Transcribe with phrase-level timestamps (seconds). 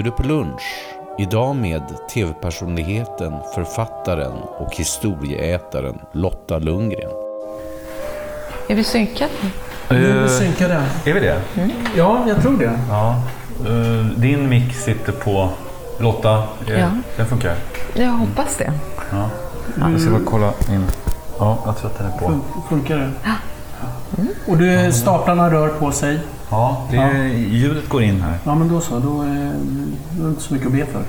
[0.00, 0.62] Bjuder på lunch.
[1.18, 1.82] Idag med
[2.14, 7.10] tv-personligheten, författaren och historieätaren Lotta Lundgren.
[8.68, 9.30] Är vi synkade?
[9.88, 10.82] Är Eh, vi synkade.
[11.04, 11.40] Är vi det?
[11.96, 12.78] Ja, jag tror det.
[12.88, 13.22] Ja.
[13.66, 15.48] Eh, din mick sitter på
[15.98, 16.34] Lotta.
[16.68, 16.86] eh, Ja.
[17.16, 17.54] Den funkar?
[17.94, 18.72] Jag hoppas det.
[19.12, 19.30] Ja.
[19.92, 20.84] Jag ska bara kolla in.
[21.38, 22.26] Ja, jag tror att den är på.
[22.28, 23.10] Fun- Funkar det?
[24.50, 26.20] Och du, staplarna rör på sig.
[26.50, 28.38] Ja, det, ljudet går in här.
[28.44, 28.98] Ja, men då så.
[28.98, 29.54] Då är
[30.18, 31.04] då är det inte så mycket att be för.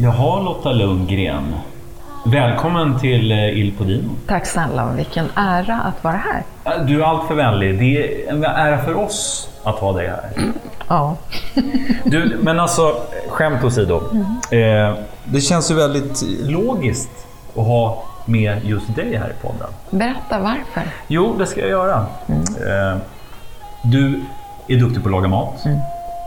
[0.00, 1.54] Jaha, Lotta Lundgren.
[2.32, 4.08] Välkommen till eh, Il Podino.
[4.26, 6.42] Tack snälla vilken ära att vara här.
[6.64, 7.78] Eh, Du är alltför vänlig.
[7.78, 10.30] Det är en ära för oss att ha dig här.
[10.88, 11.16] Ja.
[12.04, 12.96] Du, men alltså,
[13.28, 14.02] skämt åsido.
[14.50, 19.68] Eh, det känns ju väldigt logiskt att ha med just dig här i podden.
[19.90, 20.82] Berätta varför.
[21.06, 22.06] Jo, det ska jag göra.
[22.28, 22.98] Eh,
[23.84, 24.20] du
[24.68, 25.64] är duktig på att laga mat.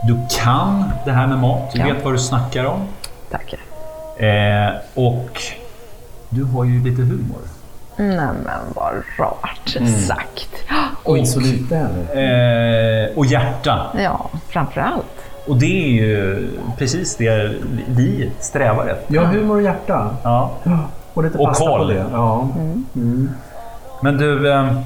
[0.07, 1.71] Du kan det här med mat.
[1.73, 1.85] Du Ja.
[1.93, 2.87] vet vad du snackar om.
[3.31, 3.53] Tack.
[4.23, 5.41] Eh, och
[6.33, 7.41] du har ju lite humor.
[7.95, 10.49] Nej men vad rart sagt.
[11.03, 13.09] Och inte så lite heller.
[13.09, 13.87] Eh, och hjärta.
[14.03, 15.05] Ja, framför allt.
[15.47, 17.51] Och det är ju precis det
[17.87, 19.15] vi strävar efter.
[19.15, 20.15] Ja, humor och hjärta.
[20.23, 20.51] Ja.
[21.13, 21.87] Och lite Och pasta på koll.
[21.87, 22.05] det.
[22.11, 22.47] Ja.
[24.01, 24.79] Men du, eh,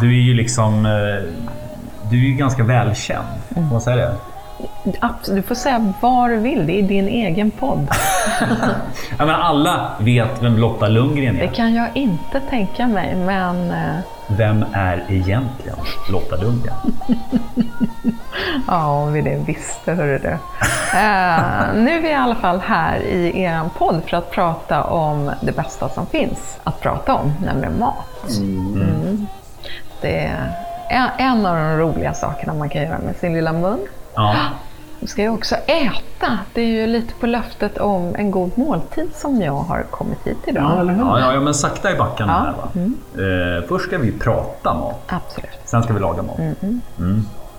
[0.00, 0.86] du är ju liksom...
[0.86, 1.30] Eh,
[2.10, 3.26] du är ju ganska välkänd.
[3.54, 4.14] Får man säga det?
[5.00, 7.86] Abs- Du får säga vad du vill, det är din egen podd.
[9.18, 11.48] Jag menar, alla vet vem Lotta Lundgren Det är.
[11.52, 13.96] kan jag inte tänka mig, men eh,
[14.26, 15.76] Vem är egentligen
[16.12, 16.74] Lotta Lundgren?
[18.68, 20.28] ja, om vi det visste, hörru du.
[20.28, 25.30] Eh, nu är vi i alla fall här i er podd för att prata om
[25.40, 28.28] det bästa som finns att prata om, nämligen mat.
[28.40, 29.26] Mm.
[30.00, 30.52] Det är
[30.90, 33.78] en- en av de roliga sakerna man kan göra med sin lilla mun.
[34.14, 34.34] Ja.
[35.02, 36.38] Du ska ju också äta.
[36.54, 40.36] Det är ju lite på löftet om en god måltid som jag har kommit hit
[40.46, 40.62] idag.
[40.62, 41.02] Ja, eller hur?
[41.02, 42.38] Ja, ja, ja, men sakta i backarna Ja.
[42.38, 43.58] här va.
[43.58, 45.02] Eh, först ska vi prata mat.
[45.06, 45.50] Absolut.
[45.64, 46.38] Sen ska vi laga mat.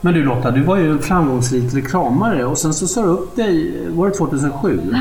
[0.02, 3.36] Men du Lotta, du var ju en framgångsrik reklamare och sen så sa du upp
[3.36, 4.94] dig, var det 2007?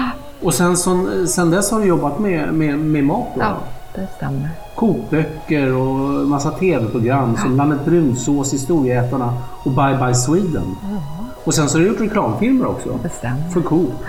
[0.43, 3.41] Och sen, så, sen dess har du jobbat med, med, med mat då?
[3.41, 3.57] Ja,
[3.95, 4.49] det stämmer.
[4.75, 10.77] Kokböcker och massa TV-program som Landet Brunsås, Historieätarna och Bye Bye Sweden.
[11.45, 12.99] Och sen så har du gjort reklamfilmer också.
[13.03, 13.49] Det stämmer.
[13.49, 13.93] För Coop.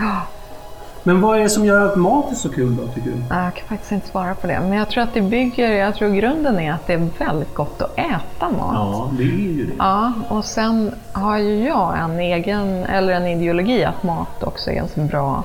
[1.05, 3.17] Men vad är det som gör att mat är så kul då, tycker du?
[3.29, 4.59] Jag kan faktiskt inte svara på det.
[4.59, 7.81] Men jag tror att det bygger, jag tror grunden är att det är väldigt gott
[7.81, 8.73] att äta mat.
[8.73, 9.73] Ja, det är ju det.
[9.77, 14.75] Ja, och sen har ju jag en egen, eller en ideologi att mat också är
[14.75, 15.43] en så bra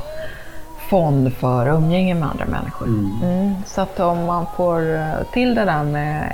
[0.90, 2.86] fond för umgänge med andra människor.
[2.86, 5.00] Mm, så att om man får
[5.32, 6.32] till det där med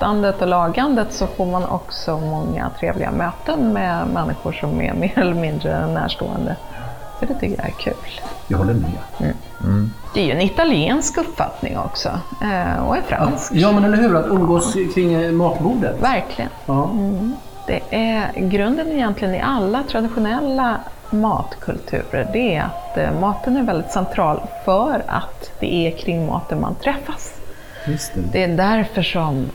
[0.00, 5.18] ätandet och lagandet så får man också många trevliga möten med människor som är mer
[5.18, 6.56] eller mindre närstående.
[7.20, 8.20] Så det tycker jag är kul.
[8.48, 9.34] Jag håller med.
[10.14, 12.08] Det är ju en italiensk uppfattning också,
[12.42, 13.52] eh, och en fransk.
[13.54, 14.16] Ja, men eller hur?
[14.16, 16.02] Att umgås kring eh, matbordet.
[16.02, 16.50] Verkligen.
[16.66, 16.90] Ja.
[17.66, 20.76] Det är grunden egentligen i alla traditionella
[21.10, 22.30] matkulturer.
[22.32, 26.74] Det är att eh, maten är väldigt central för att det är kring maten man
[26.74, 27.34] träffas.
[27.86, 28.20] Just det.
[28.32, 29.46] Det är därför som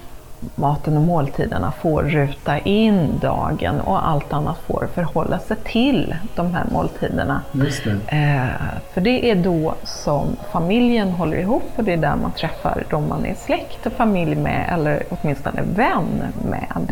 [0.56, 6.54] maten och måltiderna får ruta in dagen och allt annat får förhålla sig till de
[6.54, 7.42] här måltiderna.
[7.52, 8.16] Just det.
[8.18, 12.84] Eh, för det är då som familjen håller ihop och det är där man träffar
[12.90, 16.86] de man är släkt och familj med eller åtminstone vän med.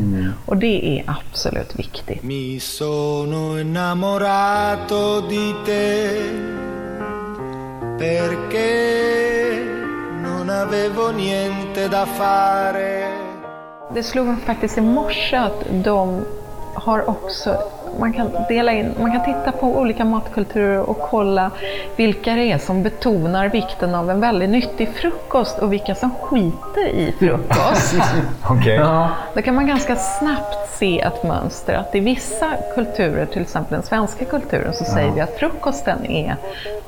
[0.46, 2.24] Och det är absolut viktigt.
[2.24, 6.10] Mi sono innamorato di te
[7.98, 9.64] perché
[10.22, 13.23] non avevo niente da fare.
[13.94, 16.26] Det slog mig faktiskt i morse att de
[16.74, 17.58] har också
[18.00, 21.52] man kan dela in, man kan titta på olika matkulturer och kolla
[21.96, 26.88] vilka det är som betonar vikten av en väldigt nyttig frukost och vilka som skiter
[26.88, 27.96] i frukost.
[28.50, 28.76] Okej.
[28.76, 29.10] Ja.
[29.34, 33.84] Då kan man ganska snabbt se ett mönster att i vissa kulturer, till exempel den
[33.84, 36.36] svenska kulturen, så säger vi att frukosten är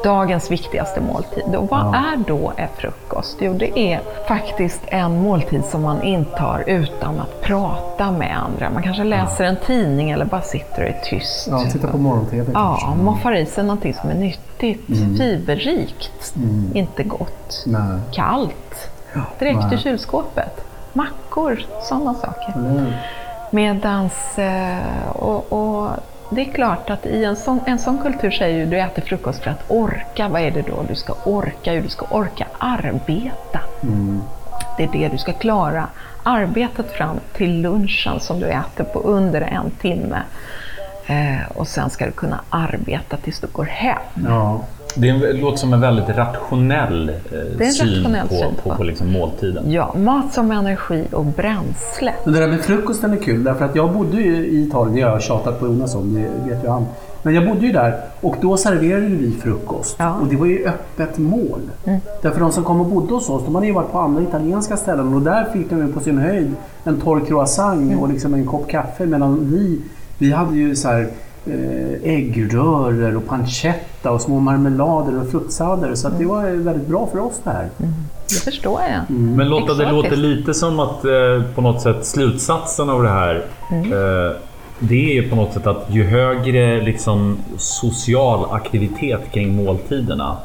[0.04, 1.56] dagens viktigaste måltid.
[1.56, 3.38] Och vad är då en frukost?
[3.42, 8.70] Jo, det är faktiskt en måltid som man intar utan att prata med andra.
[8.70, 11.48] Man kanske läser en tidning eller bara sitter och är tyst.
[11.52, 14.88] ja, titta på morgon-tv Ja, moffar i sig någonting som är nyttigt,
[15.18, 16.34] fiberrikt,
[16.74, 18.00] inte gott, Nej.
[18.12, 18.90] kallt,
[19.40, 19.74] direkt nej.
[19.74, 20.62] ur kylskåpet.
[20.94, 22.54] Mackor, sådana saker.
[22.56, 22.86] Mm.
[23.56, 25.90] Medans, eh, och, och
[26.30, 29.44] det är klart att i en sån, en sån kultur säger ju du äter frukost
[29.44, 30.28] för att orka.
[30.30, 31.74] Vad är det då du ska orka?
[31.74, 33.60] Du ska orka arbeta.
[34.78, 35.88] Det är det du ska klara.
[36.24, 40.22] Arbetet fram till lunchen som du äter på under en timme.
[41.06, 43.98] Eh, och sen ska du kunna arbeta tills du går hem.
[44.28, 44.62] Ja.
[44.98, 48.76] Det är en- låter som en väldigt rationell eh, syn rationell på, syn på, på.
[48.76, 49.72] på liksom måltiden.
[49.72, 52.14] Ja, mat som energi och bränsle.
[52.24, 55.02] Men det där med frukosten är kul därför att jag bodde ju i Italien, det
[55.02, 56.86] har jag tjatat på Jonas om, det vet ju han.
[57.24, 59.96] Men jag bodde ju där och då serverade vi frukost.
[60.00, 60.14] Ja.
[60.22, 61.60] Och det var ju öppet mål.
[62.22, 64.78] Därför de som kom och bodde hos oss, de hade ju varit på andra italienska
[64.78, 66.52] ställen och där fick de ju på sin höjd
[66.84, 69.06] en torr croissant och liksom en kopp kaffe.
[69.06, 69.80] Medan vi,
[70.18, 71.08] vi hade ju så här
[72.04, 75.96] äggrörer och pancetta och små marmelader och fruktsallader.
[75.96, 77.70] Så att det var ju väldigt bra för oss det här.
[78.30, 79.16] Det förstår jag.
[79.18, 83.46] Men Lotta, det låter lite som att eh, på något sätt slutsatsen av det här
[83.72, 84.38] eh,
[84.80, 90.38] det är på något sätt att ju högre liksom, social aktivitet kring måltiderna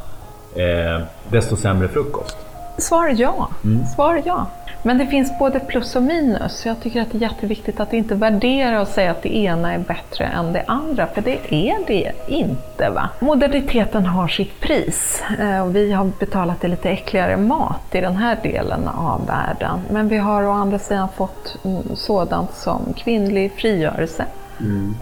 [0.54, 2.36] eh, desto sämre frukost.
[2.80, 3.48] Svar ja.
[3.94, 4.46] Svar ja.
[4.82, 6.66] Men det finns både plus och minus.
[6.66, 9.78] Jag tycker att det är jätteviktigt att inte värdera och säga att det ena är
[9.78, 12.90] bättre än det andra, för det är det inte.
[12.90, 13.08] Va?
[13.18, 15.22] Moderniteten har sitt pris.
[15.40, 19.80] Eh, och Vi har betalat det lite äckligare mat i den här delen av världen.
[19.90, 24.24] Men vi har å andra sidan fått mm, sådant som kvinnlig frigörelse.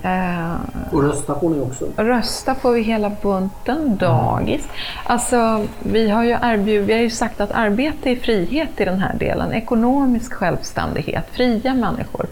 [0.02, 0.54] Eh,
[0.92, 1.86] Och rösta får ni också.
[1.96, 4.68] Rösta får vi hela bunten, dagis.
[5.04, 8.98] Alltså, vi har ju erbjudit, vi har ju sagt att arbete är frihet i den
[8.98, 9.52] här delen.
[9.52, 12.26] Ekonomisk självständighet, fria människor.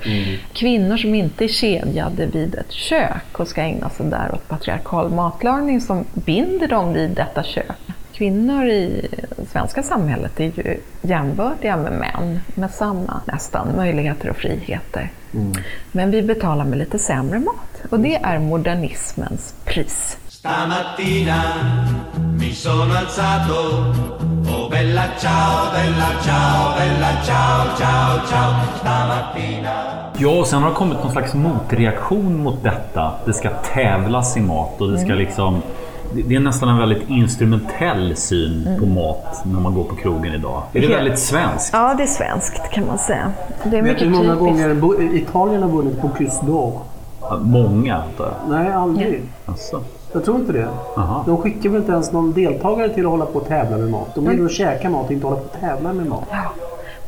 [0.53, 5.11] Kvinnor som inte är kedjade vid ett kök och ska ägna sig där åt patriarkal
[5.11, 7.67] matlagning som binder dem vid detta kök.
[8.17, 9.09] Kvinnor i
[9.53, 15.11] svenska samhället är ju jämbördiga med män med samma nästan möjligheter och friheter.
[15.93, 20.19] Men vi betalar med lite sämre mat och det är modernismens pris.
[20.29, 21.43] Stamattina
[22.41, 23.53] mi sono alzato,
[24.49, 28.79] oh bella ciao, bella ciao, bella ciao, ciao, ciao.
[28.81, 33.13] Stamattina Ja, och sen har det kommit någon slags motreaktion mot detta.
[33.27, 35.63] Det ska tävlas i mat och det ska liksom...
[36.15, 40.63] det- är nästan en väldigt instrumentell syn på mat när man går på krogen idag.
[40.73, 41.71] Är det väldigt svenskt?
[41.73, 43.33] Ja, det är svenskt kan man säga.
[43.65, 44.81] Det är Vet mycket du hur många typiskt.
[44.81, 46.73] gånger Italien har vunnit Bocuse d'Or?
[47.41, 48.59] Många, antar jag.
[48.59, 49.23] Nej, aldrig.
[49.47, 49.81] Alltså.
[50.13, 50.69] Jag tror inte det.
[50.97, 51.23] Aha.
[51.27, 54.09] De skickar väl inte ens någon deltagare till att hålla på och tävla med mat.
[54.15, 56.25] De gillar att käka mat och inte hålla på och tävla med mat.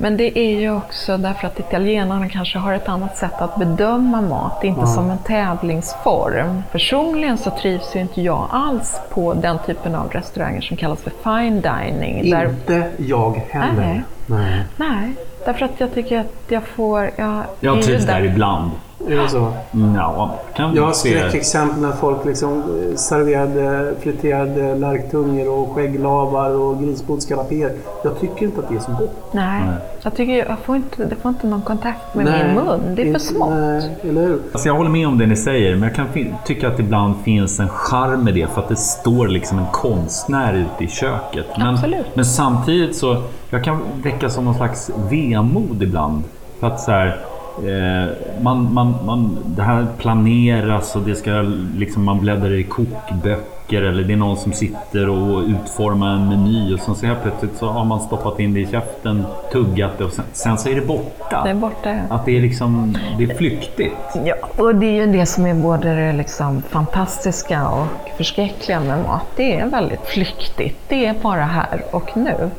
[0.00, 4.20] Men det är ju också därför att italienarna kanske har ett annat sätt att bedöma
[4.20, 6.62] mat, inte som en tävlingsform.
[6.72, 11.10] Personligen så trivs ju inte jag alls på den typen av restauranger som kallas för
[11.10, 12.30] fine dining.
[12.30, 13.76] Där, Inte jag heller.
[13.76, 14.02] Nej.
[14.26, 14.64] Nej.
[14.76, 15.14] nej,
[15.44, 17.10] därför att jag tycker att jag får...
[17.16, 18.70] Jag, Jag trivs där ibland.
[19.06, 19.52] Är det så?
[19.74, 26.50] Mm, Ja, kan Jag har skräckexempel när folk liksom eh, serverade friterade lärktungor och skägglavar
[26.50, 27.72] och grisbodskanapéer.
[28.04, 29.16] Jag tycker inte att det är så gott.
[29.32, 29.62] Nej,
[30.02, 32.80] jag tycker jag får inte, det får inte någon kontakt med min mun.
[32.94, 33.50] Det är för inte- smått.
[33.50, 34.40] Nej, eller hur?
[34.52, 36.06] Alltså jag håller med om det ni säger, men jag kan
[36.46, 39.66] tycka att det ibland finns en charm med det för att det står liksom en
[39.72, 41.46] konstnär ute i köket.
[41.58, 42.06] Men, Absolut.
[42.14, 43.16] men samtidigt så,
[43.50, 46.22] jag kan väcka som någon slags vemod ibland.
[46.60, 47.20] För att så här,
[47.66, 48.08] Eh,
[48.42, 51.30] man, man, man, det här planeras och det ska
[51.76, 56.74] liksom, man bläddrar i kokböcker eller det är någon som sitter och utformar en meny
[56.74, 60.04] och sen så helt plötsligt så har man stoppat in det i käften, tuggat det
[60.04, 61.44] och sen, sen så är det borta.
[61.44, 61.98] Det är borta.
[62.10, 63.96] Att det är liksom, det är flyktigt.
[64.24, 69.02] Ja, och det är ju det som är både det liksom fantastiska och förskräckliga med
[69.02, 69.26] mat.
[69.36, 70.78] Det är väldigt flyktigt.
[70.88, 72.50] Det är bara här och nu.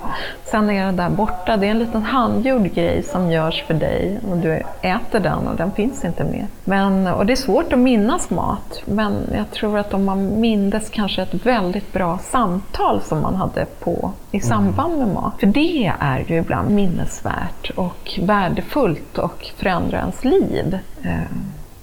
[0.45, 1.57] Sen är det där borta.
[1.57, 5.55] Det är en liten handgjord grej som görs för dig och du äter den och
[5.55, 6.47] den finns inte mer.
[6.63, 10.89] Men, och det är svårt att minnas mat, men jag tror att om man mindes
[10.99, 15.33] kanske ett väldigt bra samtal som man hade på i samband med mat.
[15.39, 20.77] För det är ju ibland minnesvärt och värdefullt och förändrar ens liv.
[21.03, 21.19] Eh,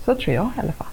[0.05, 0.87] Så tror jag i alla fall.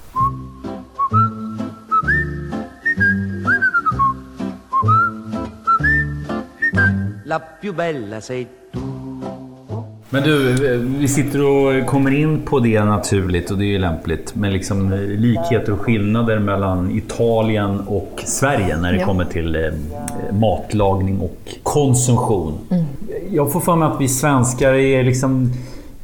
[7.24, 8.78] La più bella sei tu.
[10.10, 10.52] Men du,
[10.98, 14.34] vi sitter och kommer in på det naturligt och det är ju lämpligt.
[14.34, 19.06] Med liksom likheter och skillnader mellan Italien och Sverige när det Ja.
[19.06, 19.62] kommer till eh,
[20.34, 22.54] matlagning och konsumtion.
[23.30, 25.52] Jag får för mig att vi svenskar är liksom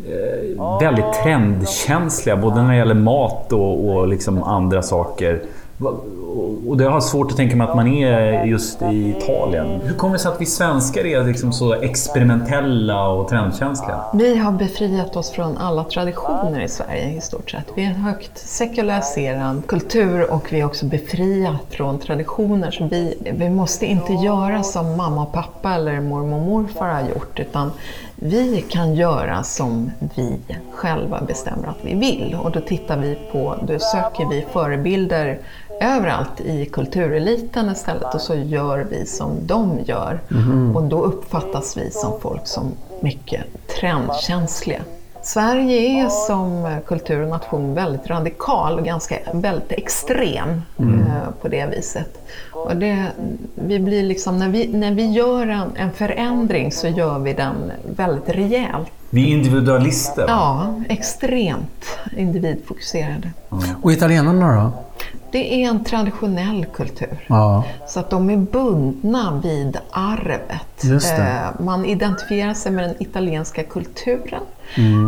[0.09, 5.41] eh, väldigt trendkänsliga både när det gäller mat och, och liksom andra saker.
[6.69, 9.81] Och- det har svårt att tänka mig att man är just i Italien.
[9.85, 14.01] Hur kommer det sig att vi svenskar är liksom så experimentella och trendkänsliga?
[14.15, 17.65] Vi har befriat oss från alla traditioner i Sverige i stort sett.
[17.75, 22.71] Vi är en högt sekulariserad kultur och vi är också befriat från traditioner.
[22.71, 27.01] Så vi, vi måste inte göra som mamma och pappa eller mormor och morfar har
[27.15, 27.73] gjort utan
[28.23, 30.39] vi kan göra som vi
[30.73, 32.37] själva bestämmer att vi vill.
[32.43, 35.39] Och då tittar vi på, då söker vi förebilder
[35.81, 40.21] överallt i kultureliten istället och så gör vi som de gör.
[40.75, 43.45] Och då uppfattas vi som folk som mycket
[43.81, 44.81] trendkänsliga.
[45.23, 51.00] Sverige är som kultur och nation väldigt radikal och ganska väldigt extrem eh,
[51.43, 52.27] på det viset.
[52.53, 53.07] Och det,
[53.55, 57.73] vi blir liksom, när, vi, när vi gör en, en förändring så gör vi den
[57.97, 58.89] väldigt rejält.
[59.11, 60.25] Vi är individualister.
[60.29, 61.87] Ja, extremt
[62.17, 63.31] individfokuserade.
[63.83, 64.73] Och italienarna då?
[65.33, 67.25] Det är en traditionell kultur.
[67.27, 67.65] Ja.
[67.89, 70.85] Så att de är bundna vid arvet.
[71.19, 74.43] Eh, Man identifierar sig med den italienska kulturen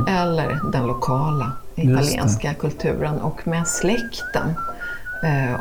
[0.08, 4.54] eller den lokala italienska kulturen och med släkten eh,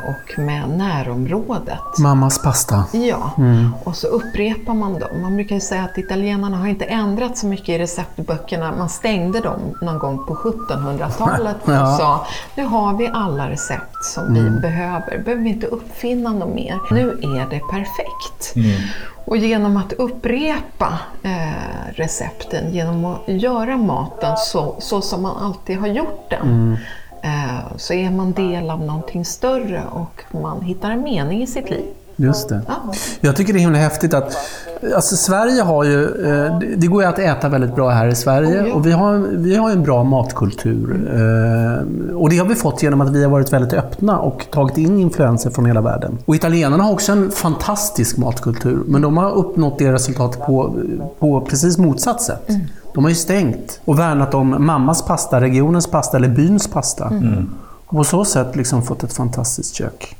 [0.08, 1.98] och med närområdet.
[1.98, 2.84] Mammas pasta.
[2.92, 3.30] Ja,
[3.84, 5.22] och så upprepar man dem.
[5.22, 8.72] Man brukar ju säga att italienarna har inte ändrat så mycket i receptböckerna.
[8.78, 11.96] Man stängde dem någon gång på 1700-talet och Ja.
[11.98, 15.22] sa nu har vi alla recept som vi behöver.
[15.24, 16.80] behöver vi inte uppfinna något mer.
[16.90, 18.54] Nu är det perfekt.
[19.24, 25.78] Och genom att upprepa eh, recepten, genom att göra maten så, så som man alltid
[25.78, 26.78] har gjort den, eh,
[27.76, 31.84] så är man del av någonting större och man hittar en mening i sitt liv.
[32.16, 32.60] Just det.
[32.68, 32.74] Ja.
[33.20, 34.36] Jag tycker det är himla häftigt att
[34.96, 38.62] alltså Sverige har ju, eh, det- går ju att äta väldigt bra här i Sverige
[38.62, 41.10] Oh, och vi har, vi har en bra matkultur.
[41.14, 44.78] Eh, Och det har vi fått genom att vi har varit väldigt öppna och tagit
[44.78, 46.18] in influenser från hela världen.
[46.24, 50.74] Och italienarna har också en fantastisk matkultur, men de har uppnått det resultatet på,
[51.18, 52.48] på precis motsatt sätt.
[52.48, 52.60] Mm.
[52.94, 57.06] De har ju stängt och värnat om mammas pasta, regionens pasta eller byns pasta.
[57.08, 57.54] Mm.
[57.86, 60.16] Och på så sätt liksom fått ett fantastiskt kök.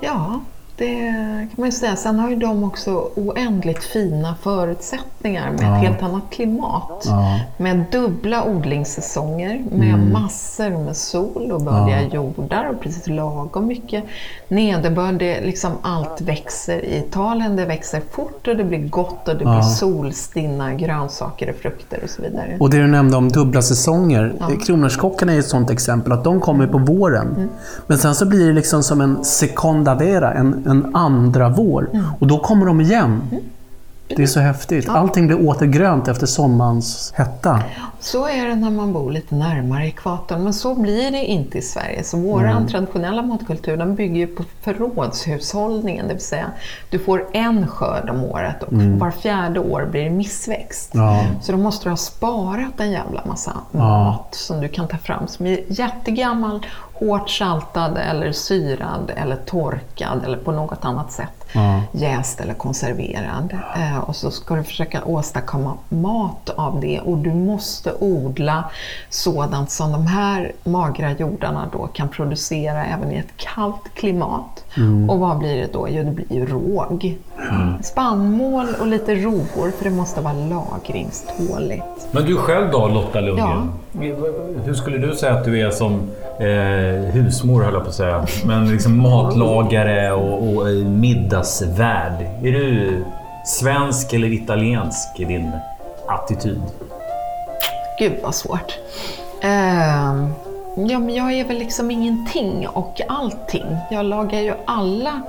[0.00, 0.40] Ja,
[0.78, 1.12] det
[1.50, 1.96] kan man ju säga.
[1.96, 7.04] Sen har ju de också oändligt fina förutsättningar med ett helt annat klimat.
[7.06, 7.40] Ja.
[7.56, 14.04] Med dubbla odlingssäsonger, med massor med sol och bördiga jordar och precis lagom mycket
[14.48, 15.14] nederbörd.
[15.14, 16.84] Det liksom allt växer.
[16.84, 21.56] I Italien det växer fort och det blir gott och det blir solstinna grönsaker och
[21.56, 22.56] frukter och så vidare.
[22.60, 24.34] Och det du nämnde om dubbla säsonger.
[24.66, 27.48] Kronärtskockarna är ett sånt exempel, att de kommer på våren.
[27.86, 31.90] Men sen så blir det liksom som en seconda vera, en, en andra vår.
[32.20, 33.22] Och då kommer de igen.
[34.16, 34.88] Det är så häftigt.
[34.88, 37.62] Allting blir återgrönt efter sommarens hetta.
[38.00, 41.62] Så är det när man bor lite närmare ekvatorn, men så blir det inte i
[41.62, 42.04] Sverige.
[42.04, 46.46] Så vår traditionella matkultur den bygger på förrådshushållningen, det vill säga
[46.90, 50.90] du får en skörd om året och var fjärde år blir det missväxt.
[50.94, 51.24] Ja.
[51.42, 55.28] Så då måste du ha sparat en jävla massa mat som du kan ta fram
[55.28, 56.66] som är jättegammal,
[56.98, 61.37] hårt saltad eller syrad eller torkad eller på något annat sätt
[61.92, 63.58] jäst eller konserverad.
[63.76, 68.64] Eh, och så ska du försöka åstadkomma mat av det och du måste odla
[69.08, 74.64] sådant som de här magra jordarna då kan producera även i ett kallt klimat.
[75.08, 75.88] Och vad blir det då?
[75.90, 77.16] Jo, det blir ju råg.
[77.82, 81.84] Spannmål och lite rovor för det måste vara lagringståligt.
[82.10, 83.72] Men du själv då Lotta Lundgren?
[84.64, 88.26] Hur skulle du säga att du är som eh, husmor höll jag på att säga.
[88.44, 90.68] Men liksom matlagare och, och
[91.38, 92.22] eh, middagsvärd.
[92.42, 93.04] Är du
[93.44, 95.50] svensk eller italiensk i din
[96.08, 96.62] attityd?
[97.98, 98.78] Gud vad svårt.
[99.42, 100.34] Ehm,
[100.76, 103.66] ja, men jag är väl liksom ingenting och allting.
[103.90, 105.22] Jag lagar ju alla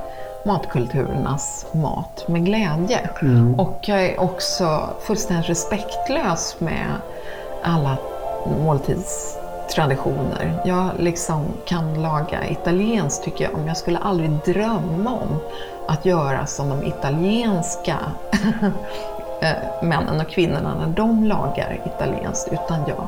[0.45, 3.09] matkulturernas mat med glädje.
[3.57, 6.87] Och jag är också fullständigt respektlös med
[7.63, 7.97] alla
[8.63, 10.61] måltidstraditioner.
[10.65, 15.39] Jag liksom kan laga italienskt tycker jag, men jag skulle aldrig drömma om
[15.89, 17.97] att göra som de italienska
[19.41, 23.07] eh, männen och kvinnorna när de lagar italienskt, utan jag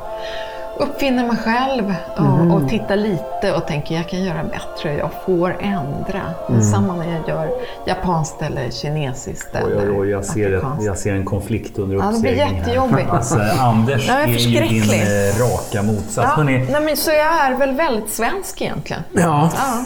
[0.77, 5.57] uppfinner mig själv och, och tittar lite och tänker jag kan göra bättre, jag får
[5.59, 6.21] ändra.
[6.49, 7.49] Men Samma när jag gör
[7.85, 12.11] japanskt eller kinesiskt Oj, eller oj, oj, jag ser, jag ser en konflikt under Ja,
[12.11, 13.09] det blir uppsegling jättejobbigt.
[13.09, 13.15] här.
[13.17, 16.33] Alltså, Anders är är ju din eh, raka motsats.
[16.37, 19.03] Ja, nej, men så jag är väl väldigt svensk egentligen.
[19.11, 19.49] Ja.
[19.55, 19.83] Ja.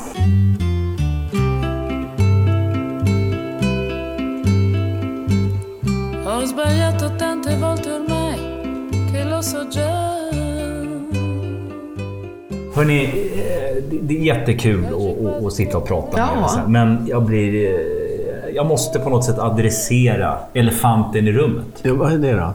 [6.36, 10.14] Ho sbagliato tante volte ormai che lo so già.
[12.76, 13.10] Hörni,
[13.90, 14.86] det- det är jättekul
[15.46, 16.26] att, sitta och prata Ja.
[16.42, 16.68] med er.
[16.68, 17.66] Men jag blir...
[17.72, 17.76] eh,
[18.56, 21.66] Jag måste på något sätt adressera elefanten i rummet.
[21.82, 22.54] Ja, vad är det då?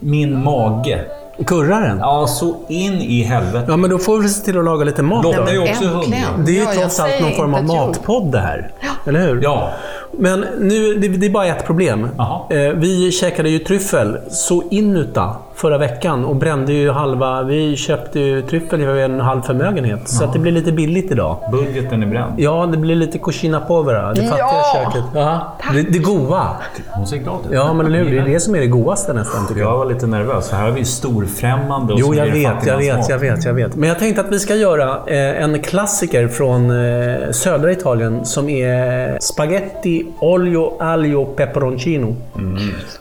[0.00, 1.04] Min mage.
[1.46, 1.98] Kurraren?
[1.98, 3.64] Ja, så in i helvete.
[3.68, 5.24] Ja, men då får vi se till att laga lite mat.
[5.24, 6.24] Lotta är ju också hungrig.
[6.46, 8.70] Det är ju Ja, trots allt någon form av matpodd det här.
[9.06, 9.40] Eller hur?
[9.42, 9.70] Ja.
[10.12, 12.08] Men nu, det, det är bara ett problem.
[12.18, 12.40] Jaha.
[12.50, 17.42] Eh, vi käkade ju tryffel så inuta förra veckan och brände ju halva...
[17.42, 20.08] Vi köpte ju tryffel för en halv förmögenhet.
[20.08, 21.36] Så att det blir lite billigt idag.
[21.52, 22.32] Budgeten är bränd.
[22.36, 24.12] Ja, det blir lite cucina povera.
[24.14, 24.92] Det fattiga Ja!
[24.92, 25.04] köket.
[25.14, 26.42] Ja, det, det goa.
[26.90, 27.52] Hon ser glad ut.
[27.52, 28.10] Ja, men eller hur?
[28.10, 29.70] Det är det som är det godaste nästan tycker jag.
[29.72, 30.50] Jag var lite nervös.
[30.50, 33.76] Här har vi storfrämmande och Jo, så jag vet, jag vet, jag vet, jag vet.
[33.76, 38.48] Men jag tänkte att vi ska göra eh, en klassiker från eh, södra Italien som
[38.48, 42.16] är spaghetti olio aglio peperoncino.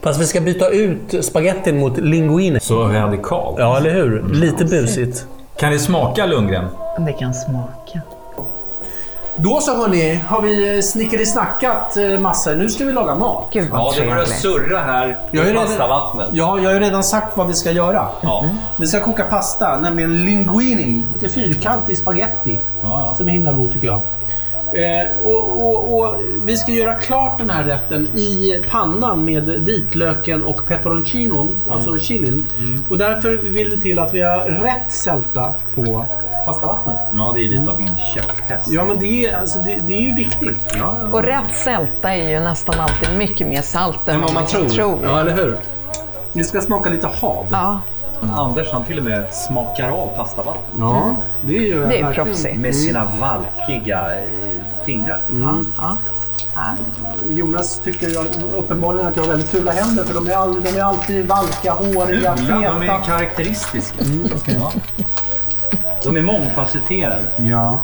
[0.04, 2.47] Fast vi ska byta ut spagettin mot linguine.
[2.60, 3.56] Så radikalt.
[3.60, 4.24] Ja, eller hur?
[4.34, 5.26] Lite busigt.
[5.60, 6.66] Kan det smaka Lundgren?
[7.00, 8.02] Det kan smaka.
[9.40, 12.56] Då så hörni, har vi snickerisnackat eh, massor.
[12.56, 13.48] Nu ska vi laga mat.
[13.52, 14.28] Gud vad trevligt.
[14.30, 15.68] surra här Jag ju redan,
[16.32, 18.08] ja, jag har ju redan sagt vad vi ska göra.
[18.22, 18.46] Ja.
[18.80, 21.04] Vi ska koka pasta, nämligen linguine.
[21.14, 22.60] Lite fyrkantig spaghetti.
[22.82, 24.02] Ja, Som är himla god tycker jag.
[24.74, 30.44] Eh, och, och, och vi ska göra klart den här rätten i pannan med vitlöken
[30.44, 32.46] och peperoncinon, alltså chilin.
[32.90, 36.06] Och därför vill det till att vi har rätt sälta på
[36.46, 36.96] pastavattnet.
[37.16, 38.68] ja, det är lite av din käpphäst.
[38.72, 40.58] Ja, men det är, alltså, det, det är ju viktigt.
[41.12, 45.00] Och rätt sälta är ju nästan alltid mycket mer salt än vad man tror.
[45.04, 45.58] Ja, eller hur?
[46.34, 47.46] Det ska smaka lite hav.
[47.52, 47.80] Ja,
[48.22, 52.58] Anders han till och med smakar av pastavatten Ja, det är ju det är proffsigt.
[52.60, 54.24] med sina valkiga eh,
[54.88, 55.22] fingrar.
[55.44, 55.98] Ja, ja.
[56.56, 56.62] Ja.
[57.30, 58.26] Jonas tycker jag,
[58.58, 61.72] uppenbarligen att jag har väldigt fula händer för de är, all, de är alltid valka,
[61.72, 62.98] håriga, Fula, de är feta.
[62.98, 64.04] karaktäristiska.
[64.60, 64.72] Ja.
[66.04, 67.22] De är mångfacetterade.
[67.38, 67.80] Ja.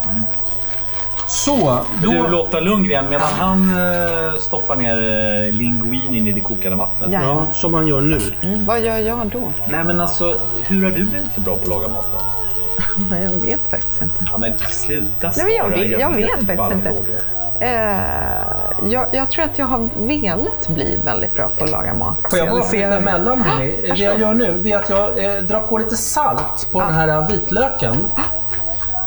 [1.27, 2.12] Så, då...
[2.12, 7.10] Du Lotta Lundgren, medan han eh, stoppar ner eh, linguinin i det kokande vattnet.
[7.12, 7.21] Ja.
[7.21, 8.19] Ja, som man gör nu.
[8.41, 9.41] Mm, vad gör jag då?
[9.67, 12.19] Nej men alltså, hur har du blivit så bra på att laga mat då?
[13.12, 14.25] Jag vet faktiskt inte.
[14.32, 15.82] Ja men sluta Nej, men jag svara.
[15.82, 17.13] vet- jag vet faktiskt inte.
[17.60, 17.99] Eh,
[18.89, 22.15] jag, jag tror att jag har velat bli väldigt bra på att laga mat.
[22.29, 23.79] Får jag bara flytta emellan hörni?
[23.82, 26.93] Det jag gör nu det är att jag eh, drar på lite salt på den
[26.93, 27.95] här vitlöken.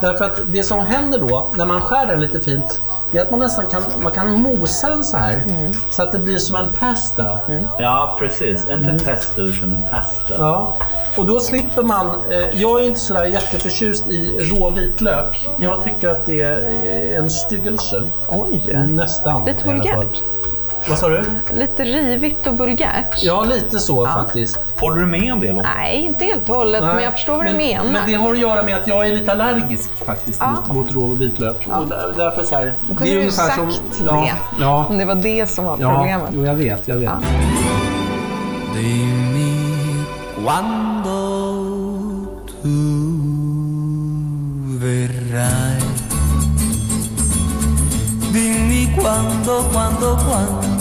[0.01, 3.31] Därför att det som händer då när man skär den lite fint det är att
[3.31, 5.43] man nästan kan, man kan mosa den så här.
[5.89, 7.37] Så att det blir som en pasta.
[7.79, 10.33] Ja precis, inte pesto utan en pasta.
[10.39, 10.77] Ja.
[11.17, 12.11] Och då slipper man...
[12.29, 15.49] Eh, jag är inte sådär jätteförtjust i rå vitlök.
[15.59, 18.03] Jag tycker att det är en styggelse.
[18.29, 19.45] Oj, Nästan.
[19.45, 20.21] lite vulgärt.
[20.89, 21.23] Vad sa du?
[21.53, 23.23] Lite rivigt och vulgärt.
[23.23, 24.59] Ja, lite så faktiskt.
[24.79, 25.69] Håller du med om det Lotta?
[25.77, 27.83] Nej, inte helt och hållet, men jag förstår vad du menar.
[27.91, 30.55] Men det har att göra med att jag är lite allergisk faktiskt Ja.
[30.67, 31.67] mot, mot rå vitlök.
[31.81, 33.59] Och där, därför så här, Då kunde du ju sagt
[34.07, 34.63] ja, det.
[34.63, 36.29] Ja, Om det var det som var ja, problemet.
[36.33, 36.87] jo, jag vet.
[36.87, 37.09] Jag vet.
[37.09, 37.21] Ja.
[48.33, 50.76] Dimmi quando, quando, quando.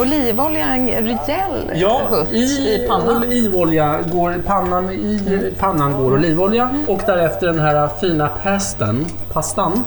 [0.00, 2.38] Olivolja, en rejäl Ja, hutt i,
[2.74, 3.16] i pannan.
[3.16, 9.84] olivolja går pannan, i pannan går olivolja och därefter den här fina pastan, pastan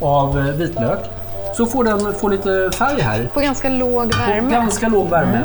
[0.00, 0.98] av eh, vitlök.
[1.56, 3.30] Så får den få lite färg här.
[3.34, 4.50] På ganska låg På värme.
[4.52, 5.40] ganska låg värme.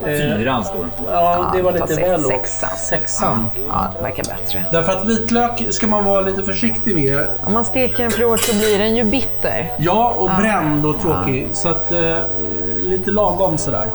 [0.00, 1.04] Eh, Fyran står på.
[1.10, 2.32] ja, det var Ja, lite väl lågt.
[2.32, 2.70] sexan.
[2.76, 3.46] Sexan.
[3.68, 4.64] Ja, det verkar bättre.
[4.72, 7.26] Därför att vitlök ska man vara lite försiktig med.
[7.44, 9.70] Om man steker den för hårt så blir den ju bitter.
[9.78, 11.48] Ja, och bränd och tråkig.
[11.52, 12.16] Så att eh,
[12.82, 13.86] lite lagom sådär.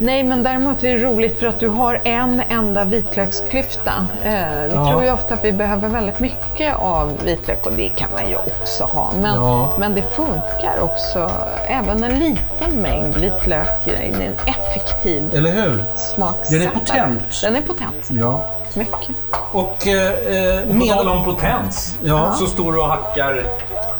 [0.00, 3.92] Nej, men däremot är det roligt för att du har en enda vitlöksklyfta.
[4.24, 4.32] Eh,
[4.62, 4.90] vi Ja.
[4.90, 8.36] tror ju ofta att vi behöver väldigt mycket av vitlök och det kan man ju
[8.36, 9.12] också ha.
[9.20, 9.72] Men, Ja.
[9.78, 11.30] men det funkar också.
[11.68, 15.84] Även en liten mängd vitlök är en effektiv Eller hur?
[15.96, 16.58] smaksättare.
[16.58, 17.40] Den är potent.
[17.42, 18.08] Den är potent.
[18.10, 18.44] Ja.
[18.74, 19.16] Mycket.
[19.52, 20.88] Och eh, På med...
[20.88, 22.32] tal om potens, Ja.
[22.32, 23.42] så står du och hackar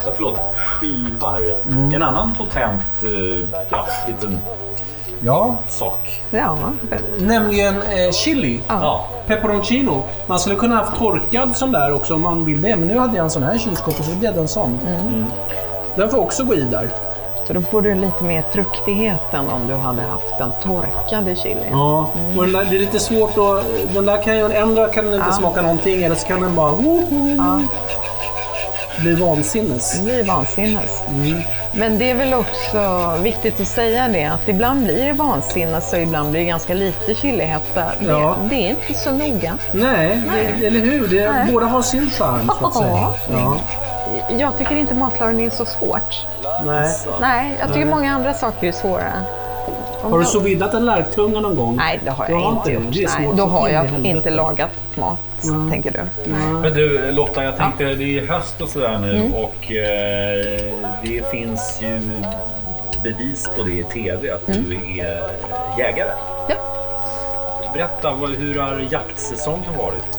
[0.05, 1.41] ja, förlåt, skivar.
[1.69, 1.95] Mm.
[1.95, 4.39] En annan potent eh, ja, liten
[5.21, 6.23] Ja, sak.
[6.31, 6.59] Ja,
[7.19, 8.61] nämligen eh, chili.
[8.69, 9.05] Ja.
[9.27, 10.03] Peperoncino.
[10.27, 12.77] Man skulle kunna haft torkad sån där också om man vill det.
[12.77, 14.79] Men nu hade jag en sån här i kylskåpet så det blev en sån.
[15.97, 16.89] Den får också gå i där.
[17.47, 21.59] så då får du lite mer fruktighet än om du hade haft den torkade chilin.
[21.71, 23.65] Ja, och den där, det är lite svårt att...
[23.95, 24.53] Den där kan ju...
[24.53, 25.33] Ändra kan den inte Ja.
[25.37, 26.71] smaka någonting eller så kan den bara...
[26.73, 27.37] Woho.
[27.39, 27.61] Ja.
[29.01, 29.99] Blir vansinnes.
[29.99, 31.03] Det blir vansinnes.
[31.09, 31.43] Mm.
[31.73, 35.99] Men det är väl också viktigt att säga det att ibland blir det vansinnes och
[35.99, 37.85] ibland blir det ganska lite chilihetta.
[38.01, 38.37] Ja.
[38.43, 39.59] Det, det är inte så noga.
[39.73, 40.23] Nej,
[40.61, 41.09] det, eller hur?
[41.09, 41.53] Det, Nej.
[41.53, 42.91] båda har sin charm så att säga.
[42.91, 43.15] Ja.
[43.33, 43.57] Ja.
[44.39, 46.27] Jag tycker inte matlagning är så svårt.
[46.65, 46.97] Nej.
[47.21, 49.13] Nej, jag tycker många andra saker är svåra.
[50.03, 51.77] Har du jag- sous vidat en lärktunga någon gång?
[51.77, 52.93] Nej, det har jag har inte gjort.
[52.93, 54.09] Det Nej, då har jag helvete.
[54.09, 55.19] inte lagat mat,
[55.71, 56.31] tänker du.
[56.63, 59.35] Men du Lotta, jag tänkte det är höst och sådär nu Mm.
[59.35, 62.01] och eh, det finns ju
[63.03, 65.23] bevis på det i TV att du är
[65.79, 66.11] jägare.
[66.11, 66.49] Mm.
[66.49, 66.55] Ja.
[67.75, 70.19] Berätta, hur har jaktsäsongen varit?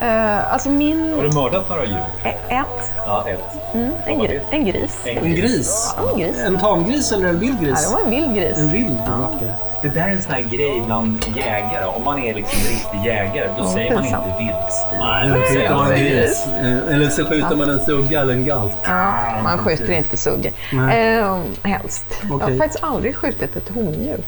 [0.00, 1.12] Eh, alltså min...
[1.16, 2.04] Har du mördat några djur?
[2.24, 2.92] Ä- Ett.
[3.06, 3.74] Ja, ett.
[3.74, 4.40] Mm, en, det?
[4.50, 4.98] en gris.
[5.04, 5.94] En gris?
[5.96, 6.36] Ja, en gris.
[6.46, 7.86] En tamgris eller en vild Ja, gris?
[7.88, 8.58] det var en vild gris.
[8.58, 9.54] En vild rackare.
[9.82, 11.84] Det där är en sån här grej bland jägare.
[11.84, 14.98] Om man är liksom riktig jägare, då Ja, säger man inte vildsvin.
[15.00, 16.46] Nej, Då kan man en gris.
[16.60, 18.76] Eh, Eller så skjuter man en sugga eller en galt.
[18.84, 20.52] Ja, man skjuter inte suggor.
[20.72, 22.04] Eh, helst.
[22.22, 22.50] Jag Okej.
[22.52, 24.18] har faktiskt aldrig skjutit ett hondjur.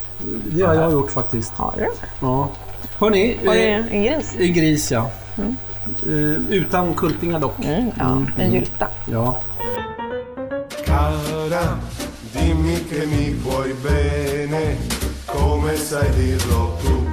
[0.46, 1.52] Det har jag gjort faktiskt.
[1.56, 1.88] Har du?
[2.20, 2.48] Ja.
[2.98, 4.34] Hörni, Var det eh, en gris?
[4.38, 5.10] en gris ja.
[6.06, 7.64] Eh, utan kultingar dock.
[7.64, 8.88] Mm, ja, en gylta.
[9.06, 9.38] Ja.
[10.86, 11.78] Cara,
[12.32, 14.76] dimmi che mi vuoi bene,
[15.26, 17.10] come sai dirlo tu.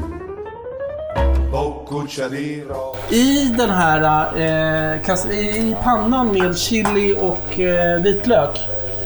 [3.10, 8.60] I den här eh, i pannan med chili och eh, vitlök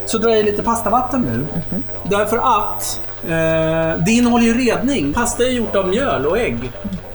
[0.05, 1.45] så drar jag lite pastavatten nu.
[2.03, 5.13] Därför att eh, det innehåller ju redning.
[5.13, 6.71] Pasta är gjort av mjöl och ägg.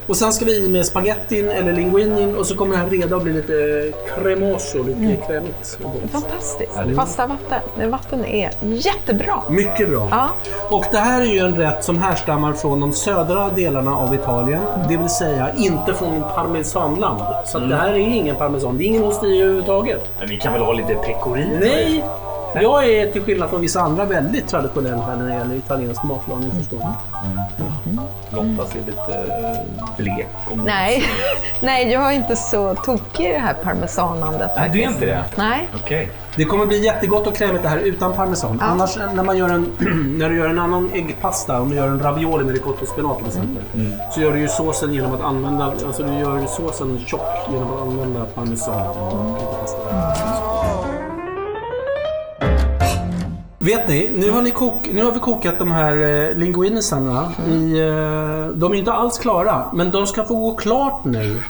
[0.07, 3.17] Och sen ska vi i med spagettin eller linguinin och så kommer det här reda
[3.17, 5.79] och bli lite cremoso, lite krämigt.
[5.83, 6.11] och gott.
[6.11, 6.73] Fantastiskt.
[6.97, 7.61] Fasta vatten.
[7.79, 9.35] Det Vatten är jättebra.
[9.49, 10.09] Mycket bra.
[10.11, 10.29] Ja.
[10.71, 14.61] Och det här är ju en rätt som härstammar från de södra delarna av Italien.
[14.89, 17.21] Det vill säga inte från parmesanland.
[17.47, 18.79] Så att det här är ingen parmesan.
[18.79, 20.09] Det är ingen ost i överhuvudtaget.
[20.19, 21.59] Men vi kan väl ha lite pecorino?
[21.61, 22.05] Nej!
[22.63, 26.51] Jag är till skillnad från vissa andra väldigt traditionell här när det gäller italiensk matlagning
[26.51, 26.85] förstår ni.
[28.31, 31.05] Lotta ser lite eh, blek och Nej.
[31.61, 34.51] Nej, jag är inte så tokig i det här parmesanandet.
[34.57, 35.25] Nej, du är inte det?
[35.37, 35.69] Nej.
[35.75, 36.11] Okej.
[36.37, 38.61] Det kommer bli jättegott och krämigt det här utan parmesan.
[38.61, 39.73] Annars när man gör en,
[40.19, 43.19] när du gör en annan äggpasta, om du gör en ravioli med ricotta och spenat
[43.19, 43.63] till exempel.
[44.15, 47.83] Så gör du ju såsen genom att använda, alltså du gör såsen tjock genom att
[47.83, 48.87] använda parmesan.
[48.87, 50.36] och lite
[53.67, 57.33] Vet ni, nu har, ni kok, nu har vi kokat de här eh, linguinisarna.
[57.49, 61.43] I, eh, de är inte alls klara, men de ska få gå klart nu.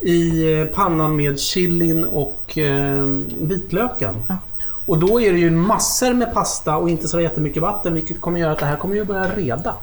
[0.00, 3.04] I eh, pannan med chilin och eh,
[3.40, 4.14] vitlöken.
[4.86, 8.40] Och då är det ju massor med pasta och inte så jättemycket vatten vilket kommer
[8.40, 9.74] göra att det här kommer ju börja reda.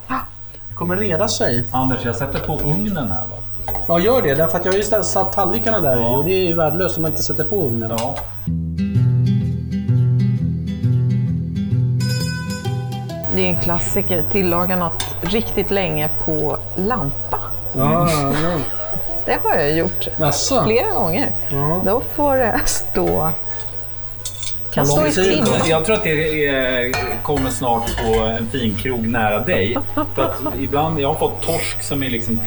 [0.70, 1.66] Det kommer reda sig.
[1.72, 3.38] Anders, jag sätter på ugnen här va?
[3.88, 4.36] Ja, gör det.
[4.36, 6.18] Därför att jag har ju satt tallrikarna där i Ja.
[6.18, 7.92] och det är ju värdelöst om man inte sätter på ugnen.
[7.98, 8.16] Ja.
[13.36, 14.24] Det är en klassiker.
[14.32, 17.40] Tillaga något riktigt länge på lampa.
[17.76, 18.34] Ja, ja.
[19.26, 20.64] Det har jag gjort Jaså?
[20.64, 21.32] flera gånger.
[21.50, 21.82] Ja.
[21.86, 23.30] Då får det stå...
[24.74, 25.52] Kan stå i tid då?
[25.70, 26.92] Jag tror att det är,
[27.24, 29.78] kommer snart på en fin krog nära dig.
[30.16, 32.40] För att ibland, jag har fått torsk som är liksom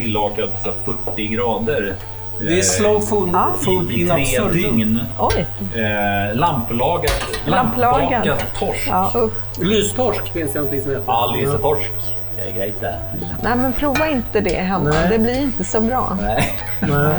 [0.65, 0.75] här
[1.15, 1.95] 40 grader.
[2.41, 3.55] Det är slow food, Ja.
[3.61, 4.53] food i, i in tre absurdum.
[4.53, 5.01] dygn.
[5.19, 5.47] Oj!
[5.75, 7.11] Eh, lamplagad,
[7.47, 8.11] Lamplagad.
[8.11, 8.89] lampbakad torsk.
[8.91, 9.61] Ja, usch.
[9.63, 11.05] Lystorsk finns det någonting som heter.
[11.07, 11.91] Ja, lysetorsk.
[12.37, 12.95] Det är grejt det.
[13.43, 14.91] Nej, men prova inte det hemma.
[14.91, 15.09] Nej.
[15.11, 16.19] Det blir inte så bra.
[16.23, 16.53] Nej.
[16.81, 17.15] Nej.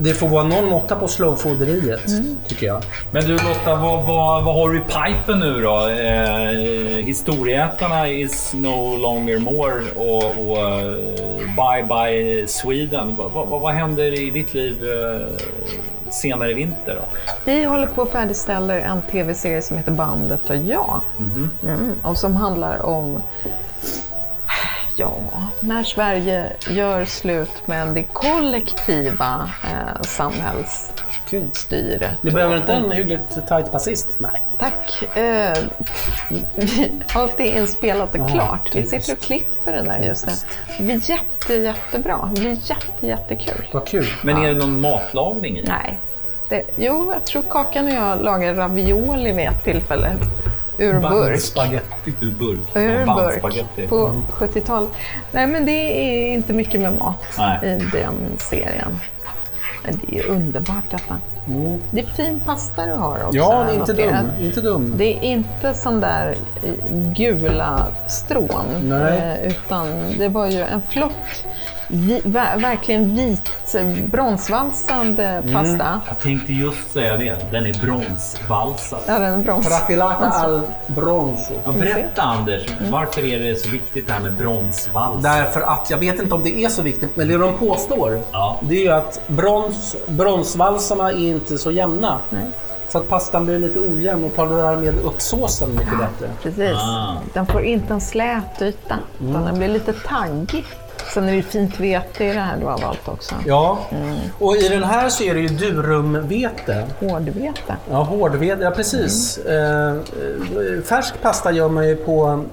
[0.00, 2.36] Det får vara någon måtta på slowfooderiet, Mm.
[2.48, 2.82] tycker jag.
[3.10, 5.88] Men du Lotta, vad, vad, vad har du i pipen nu då?
[5.88, 10.92] Eh, historieätarna is no longer more och, och eh,
[11.56, 13.16] bye bye Sweden.
[13.16, 15.26] Vad, vad, vad händer i ditt liv eh,
[16.10, 16.94] senare i vinter?
[16.96, 17.02] Då?
[17.44, 21.00] Vi håller på att färdigställa en tv-serie som heter Bandet och jag.
[21.64, 23.22] Mm, och som handlar om
[24.96, 25.18] Ja,
[25.60, 32.10] när Sverige gör slut med det kollektiva eh, samhällsstyret.
[32.22, 34.08] Du behöver inte en hyggligt tight basist?
[34.18, 34.42] Nej.
[34.58, 35.02] Tack.
[35.16, 35.56] Eh,
[37.14, 38.70] allt är inspelat och klart.
[38.74, 40.32] Vi sitter och klipper det där just nu.
[40.78, 42.30] Det blir jätte, jättebra.
[42.34, 43.68] Det blir jätte, jättekul.
[43.72, 44.06] Vad kul.
[44.22, 45.62] Men är det någon matlagning i?
[45.62, 45.98] Nej.
[46.48, 50.16] Det, jo, jag tror Kakan och jag lagade ravioli vid ett tillfälle.
[50.78, 51.02] Ur burk.
[51.02, 52.12] Bandspagetti.
[52.20, 52.76] Ur burk?
[52.76, 54.88] Ur burk på 70-talet.
[55.32, 57.58] Nej, men det är inte mycket med mat Nej.
[57.68, 58.98] i den serien.
[59.84, 61.16] Men det är underbart detta.
[61.90, 63.26] Det är fin pasta du har också.
[63.26, 63.36] Mm.
[63.36, 64.14] Ja, inte dum.
[64.40, 64.94] Inte dum.
[64.96, 66.72] Det är inte sån där eh,
[67.16, 68.64] gula strån.
[68.82, 69.38] Nej.
[69.42, 69.86] eh, Utan
[70.18, 71.44] det var ju en flott
[71.88, 73.50] vi, ver, verkligen vit
[74.06, 76.00] bronsvalsad eh, pasta.
[76.08, 77.36] Jag tänkte just säga det.
[77.52, 78.98] Den är bronsvalsad.
[79.06, 79.66] Ja, den är brons.
[79.66, 81.52] Traffilata al bronzo.
[81.64, 85.22] Ja, berätta Anders, varför är det så viktigt det här med bronsvals?
[85.22, 88.60] Därför att, jag vet inte om det är så viktigt, men det de påstår Ja.
[88.62, 92.18] det är ju att brons, bronsvalsarna är inte så jämna.
[92.88, 96.30] Så att pastan blir lite ojämn och tar det där med upp såsen mycket bättre.
[96.42, 96.76] Precis.
[96.76, 97.14] Ah.
[97.32, 98.96] Den får inte en slät yta,
[99.28, 100.64] utan den blir lite taggig.
[101.14, 103.34] Sen är det fint vete i det här du har valt också.
[103.46, 103.78] Ja,
[104.38, 106.86] och i den här så är det ju durumvete.
[107.00, 107.76] Hårdvete.
[107.90, 109.38] Ja, hårdvete, ja precis.
[109.38, 112.44] Eh, eh, färsk pasta gör man ju på,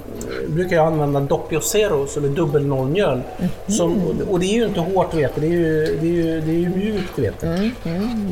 [0.48, 3.22] brukar jag använda doppio zeros eller dubbelnollmjöl.
[3.68, 6.52] Som, och det är ju inte hårt vete, det är ju, det är ju, det
[6.52, 7.72] är ju mjukt vete.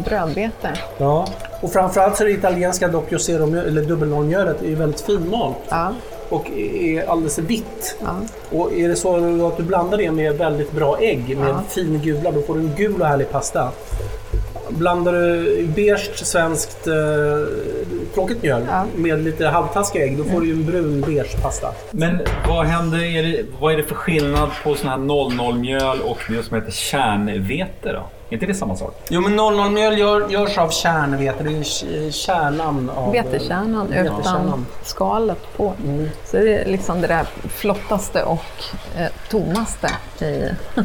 [0.06, 0.70] Brödvete.
[0.98, 1.28] Ja.
[1.62, 5.94] Och framförallt så är det italienska doppio zero eller dubbelnollmjölet är ju väldigt finmalt Ja.
[6.30, 7.98] Och är alldeles vitt.
[8.02, 8.15] Ja.
[8.58, 11.62] Och är det så att du blandar det med väldigt bra ägg med Ja.
[11.70, 13.70] fin gula, då får du en gul och härlig pasta.
[14.69, 16.93] Blandar du beige svenskt eh,
[18.13, 18.86] tråkigt mjöl Ja.
[18.95, 21.71] med lite halvtaskiga ägg, då får du ju en brun beige pasta.
[21.91, 26.17] Men vad händer, är det, vad är det för skillnad på sån här 00-mjöl och
[26.29, 28.03] det som heter kärnvete då?
[28.29, 28.95] Är inte det samma sak?
[29.10, 33.12] Jo men 00-mjöl gör, görs av kärnvete, det är kärnan av...
[33.12, 34.65] Vetekärnan utan Vetekärnan.
[34.84, 35.73] skalet på.
[36.25, 38.45] Så det är liksom det där flottaste och
[38.97, 39.89] eh, tomaste
[40.21, 40.49] i...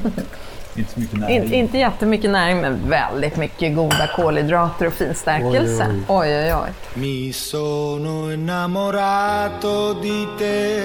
[0.77, 1.43] Inte så mycket näring.
[1.43, 5.87] In, inte jättemycket näring, men väldigt mycket goda kolhydrater och fin stärkelse.
[6.09, 6.71] Oj, oj, oj.
[6.95, 10.83] Mi sono innamorato di te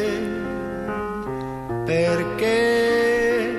[1.86, 3.52] perché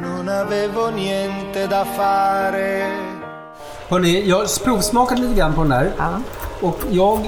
[0.00, 2.90] non avevo niente da fare.
[3.88, 5.92] Hörrni, jag provsmakade lite grann på den där.
[5.98, 6.20] Ja.
[6.60, 7.18] Och jag...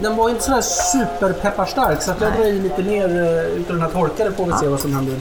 [0.00, 3.82] Den var inte sådär superpepparstark så att jag drar i lite mer eh, utav den
[3.82, 5.16] här torkade får vi se vad som händer.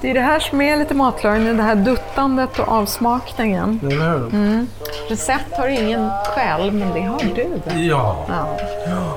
[0.00, 3.80] Det är det här som är lite matlagning, det här duttandet och avsmakningen.
[3.82, 4.66] Eller hur?
[5.08, 7.46] Recept har ingen själv, men det har du.
[7.80, 8.24] Ja.
[8.28, 9.16] Ja.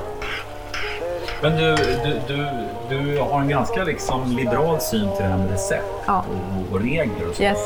[1.41, 2.47] Men du, du, du,
[2.89, 6.25] du har en ganska liksom liberal syn till det här med recept Ja.
[6.69, 7.43] och, och regler och så.
[7.43, 7.57] Yes.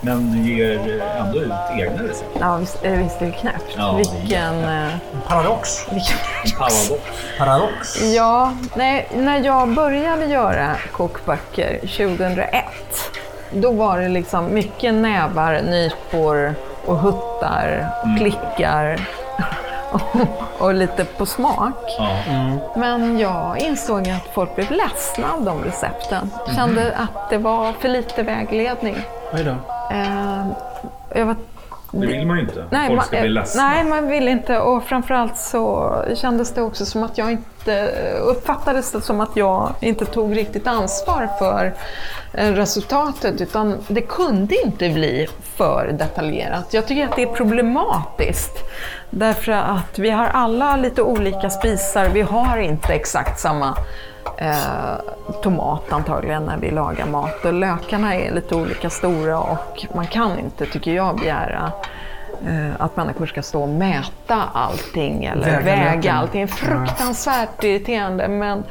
[0.00, 2.30] Men ger ändå ut egna recept.
[2.40, 3.74] Ja, visst, eh, visst är det knäppt.
[3.76, 4.88] Ja, vilken, eh,
[5.28, 5.86] Paradox.
[5.92, 6.16] vilken...
[6.44, 6.90] En paradox.
[7.38, 8.02] Paradox.
[8.02, 12.64] Ja, nej, när jag började göra kokböcker 2001,
[13.52, 16.54] då var det liksom mycket nävar, nypor
[16.86, 19.00] och huttar och klickar
[20.58, 21.84] och, lite på smak.
[21.98, 22.16] Ja.
[22.76, 26.30] Men jag insåg att folk blev ledsna av de recepten.
[26.54, 28.96] Kände att det var för lite vägledning.
[29.32, 29.79] Oj då.
[29.90, 31.36] Eh, var
[31.92, 32.64] Det vill man ju inte.
[32.70, 33.62] Nej, Folk man, ska bli eh, ledsna.
[33.62, 34.58] nej, man vill inte.
[34.58, 37.90] Och framförallt så kändes det också som att jag inte
[38.22, 41.74] uppfattades det som att jag inte tog riktigt ansvar för
[42.34, 43.40] eh, resultatet.
[43.40, 46.74] Utan det kunde inte bli för detaljerat.
[46.74, 48.58] Jag tycker att det är problematiskt.
[49.10, 52.08] Därför att vi har alla lite olika spisar.
[52.08, 53.76] Vi har inte exakt samma
[54.38, 54.94] eh,
[55.42, 57.44] tomat antagligen när vi lagar mat.
[57.44, 61.72] Och lökarna är lite olika stora och man kan inte, tycker jag, begära
[62.46, 66.48] eh, att människor ska stå och mäta allting eller Väga väga, allting.
[66.48, 68.64] Fruktansvärt irriterande men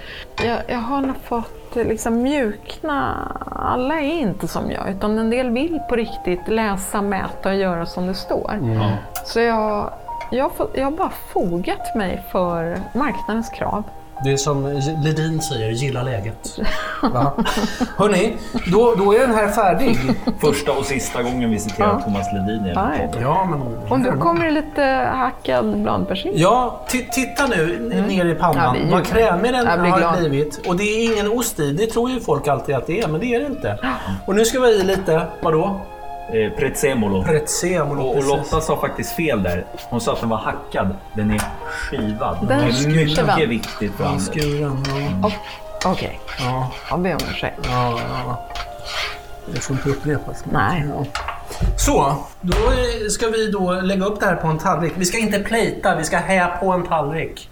[0.46, 3.28] jag, jag har nog fått eh, liksom mjukna.
[3.56, 7.86] Alla är inte som jag utan en del vill på riktigt läsa, mäta och göra
[7.86, 8.60] som det står.
[8.62, 8.92] Ja.
[9.26, 9.94] Så jag,
[10.32, 13.84] jag, jag har bara fogat mig för marknadens krav.
[14.24, 16.60] Det är som Ledin säger, gilla läget.
[17.14, 17.32] Va?
[17.98, 18.38] Hörni,
[18.72, 19.98] då, då är den här färdig.
[20.42, 22.00] Första och sista gången vi citerar Ja.
[22.02, 23.22] Thomas Ledin i en.
[23.22, 23.62] Ja, men...
[23.90, 24.82] Och nu kommer det lite
[25.16, 26.38] hackad blandpersilja.
[26.40, 28.76] Ja, ti- titta nu ner i pannan.
[28.82, 30.20] Ja, Vad krämig den har glad.
[30.20, 30.68] blivit.
[30.68, 31.72] Och det är ingen ost i.
[31.72, 33.80] Det tror ju folk alltid att det är, men det är det inte.
[34.26, 35.82] Och nu ska vi ha i lite, vadå?
[36.34, 37.24] Eh, prezzemolo.
[37.24, 38.02] Prezzemolo.
[38.02, 38.24] Och, och.
[38.24, 39.66] Lotta sa faktiskt fel där.
[39.90, 40.96] Hon sa att den var hackad.
[41.14, 42.38] Den är skivad.
[42.42, 43.40] Den det är mycket skivad.
[43.40, 45.34] viktigt för Ja, Anders.
[45.86, 47.60] Okej, ja, jag ber om ursäkt.
[47.64, 48.48] ja, ja.
[49.54, 50.44] Det får inte upprepas.
[50.52, 50.86] Nej.
[50.96, 51.06] Ja.
[51.78, 52.56] Så, då
[53.10, 54.94] ska vi då lägga upp det här på en tallrik.
[54.96, 57.50] Vi ska inte plejta, vi ska hä på en tallrik.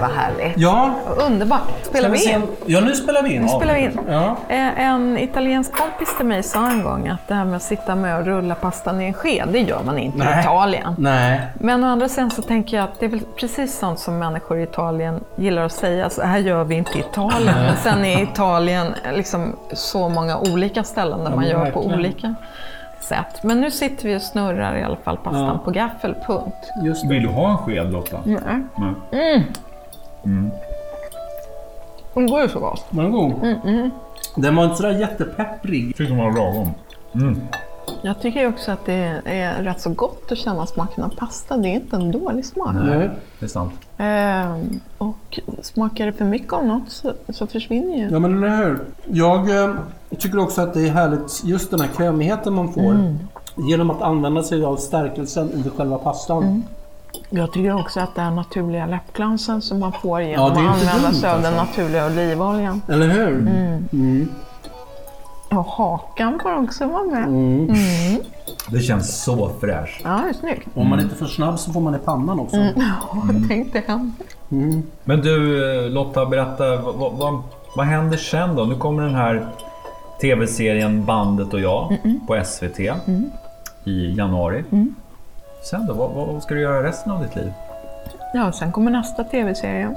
[0.00, 0.58] Vad härligt.
[0.58, 0.94] Ja,
[1.26, 1.60] Underbart.
[1.82, 2.42] Spelar vi in?
[2.66, 3.42] Ja, nu spelar vi in.
[3.42, 3.98] Nu spelar vi in.
[4.08, 4.36] Ja.
[4.48, 7.94] Eh, En italiensk kompis till mig sa en gång att det här med att sitta
[7.94, 10.40] med och rulla pastan i en sked, det gör man inte i Nej.
[10.40, 10.94] Italien.
[10.98, 11.40] Nej.
[11.54, 14.58] Men å andra sidan så tänker jag att det är väl precis sånt som människor
[14.58, 16.10] i Italien gillar att säga.
[16.10, 17.54] Så här gör vi inte i Italien.
[17.66, 21.98] Men sen är Italien liksom så många olika ställen där man men gör på verkligen.
[21.98, 22.34] olika
[23.00, 23.42] sätt.
[23.42, 25.60] Men nu sitter vi och snurrar i alla fall pastan Ja.
[25.64, 26.72] på gaffel, punkt.
[27.08, 28.18] Vill du ha en sked Lotta?
[28.24, 29.46] Nej.
[30.26, 30.50] Nej.
[32.14, 32.84] Den går ju så gott.
[32.90, 33.32] Var den god?
[34.36, 35.96] Den var inte sådär jättepepprig.
[35.96, 36.70] Tycker man var lagom.
[38.02, 41.56] Jag tycker också att det är rätt så gott att känna smaken av pasta.
[41.56, 42.74] Det är inte en dålig smak.
[42.74, 43.10] Nej.
[43.38, 43.72] Det är sant.
[43.98, 48.08] Ehm, och smakar det för mycket av något så, så försvinner ju.
[48.10, 48.80] Ja men eller hur.
[49.04, 49.74] Jag eh,
[50.18, 53.16] tycker också att det är härligt just den här krämigheten man får.
[53.68, 56.62] Genom att använda sig av stärkelsen i själva pastan.
[57.30, 61.30] Jag tycker också att den naturliga läppglansen som man får genom är att använda sig
[61.30, 61.64] av den alltså.
[61.82, 62.82] naturliga olivoljan.
[62.88, 63.28] Eller hur?
[63.92, 64.28] Mm.
[65.50, 67.28] Och hakan får också vara med.
[68.70, 70.00] Det känns så fräscht.
[70.04, 70.68] Ja, det är snyggt.
[70.74, 72.56] Om man inte är för snabb så får man i pannan också.
[72.76, 74.12] Ja, tänk det hem.
[75.04, 76.76] Men du eh, Lotta, berätta.
[76.76, 77.42] Vad, vad- vad,
[77.76, 78.64] vad händer sen då?
[78.64, 79.46] Nu kommer den här
[80.20, 82.80] tv-serien Bandet och jag på SVT
[83.84, 84.64] i januari.
[85.70, 85.94] Sen då?
[85.94, 87.52] Vad, vad ska du göra resten av ditt liv?
[88.34, 89.90] Ja, sen kommer nästa tv-serie.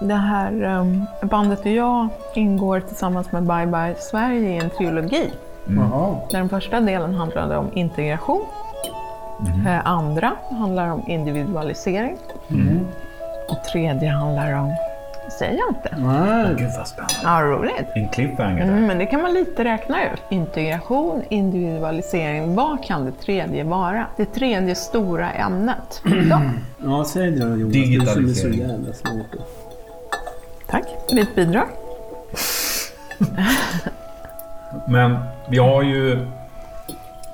[0.00, 5.32] Det här um, bandet och jag ingår tillsammans med Bye Bye Sverige i en trilogi.
[5.66, 6.16] Jaha.
[6.30, 8.42] Där den första delen handlade om integration.
[9.66, 12.16] Eh, andra handlar om individualisering.
[13.48, 14.74] Och tredje handlar om,
[15.38, 15.96] säger jag inte.
[15.98, 16.54] Nej.
[16.58, 17.14] Gud vad spännande.
[17.22, 17.86] Ja, roligt.
[17.94, 18.72] En cliffhanger där.
[18.72, 20.22] Mm, men det kan man lite räkna ut.
[20.30, 22.54] Integration, individualisering.
[22.54, 24.06] Vad kan det tredje vara?
[24.16, 26.02] Det tredje stora ämnet.
[26.30, 26.42] Ja.
[26.84, 27.72] Ja, säg det då Jonas.
[27.72, 28.26] Digitalisering.
[28.26, 29.46] Det som är så jävla svårt.
[30.66, 31.66] Tack för ditt bidrag.
[34.88, 35.16] Men
[35.48, 36.26] vi har ju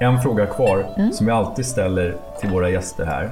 [0.01, 3.31] en fråga kvar som vi alltid ställer till våra gäster här.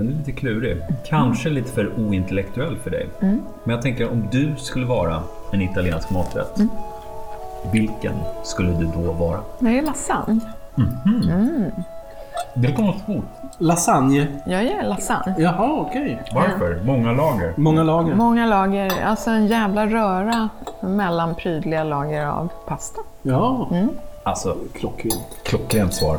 [0.00, 0.82] Den är lite klurig.
[1.06, 3.08] Kanske lite för ointellektuell för dig.
[3.20, 3.40] Men
[3.74, 6.60] jag tänker om du skulle vara en italiensk maträtt.
[7.72, 8.12] Vilken
[8.44, 9.40] skulle du då vara?
[9.58, 10.40] Det är lasagne.
[12.54, 13.24] Det kommer svårt.
[13.58, 14.26] Lasagne.
[14.46, 15.34] Jag gör lasagne.
[15.38, 16.22] Jaha, okej.
[16.34, 16.80] Varför?
[16.84, 17.54] Många lager.
[17.56, 18.14] Många lager.
[18.14, 20.48] Många lager, alltså en jävla röra
[20.80, 23.00] mellan prydliga lager av pasta.
[23.22, 23.68] Ja,
[24.22, 25.26] Alltså, klockrent.
[25.42, 26.18] klockrent svar.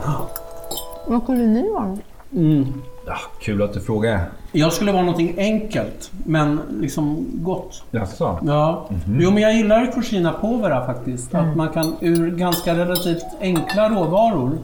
[1.07, 1.97] Vad skulle ni vara?
[2.35, 2.65] Mm.
[3.05, 4.21] Ja, kul att du frågar.
[4.51, 7.83] Jag skulle vara någonting enkelt, men liksom gott.
[7.91, 8.39] Jaså?
[8.45, 8.89] Ja.
[9.19, 11.35] Jo, men jag gillar cucina povera faktiskt.
[11.35, 14.57] Att man kan ur ganska relativt enkla råvaror,